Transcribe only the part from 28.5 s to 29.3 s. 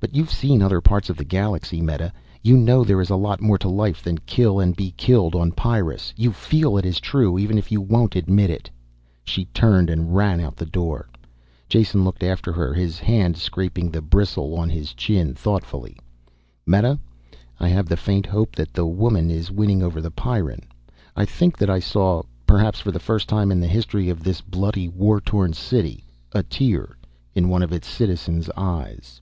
eyes."